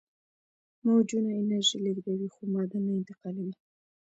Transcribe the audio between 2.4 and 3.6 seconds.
ماده نه انتقالوي.